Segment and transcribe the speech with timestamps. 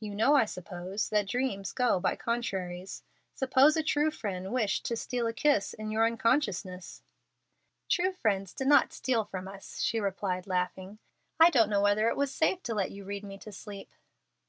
[0.00, 3.04] "You know, I suppose, that dreams go by contraries.
[3.34, 7.02] Suppose a true friend wished to steal a kiss in your unconsciousness."
[7.88, 10.98] "True friends do not steal from us," she replied, laughing.
[11.38, 13.94] "I don't know whether it was safe to let you read me to sleep?"